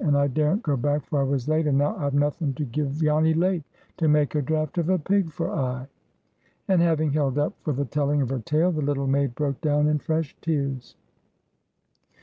[0.00, 2.86] And I daren't go back, for I was late; and now I've nothin' to give
[2.92, 3.62] Janny Lake
[3.98, 5.86] to make a draft of a pig for I."
[6.66, 9.88] And, having held up for the telling of her tale, the little maid broke down
[9.88, 10.96] in fresh tears.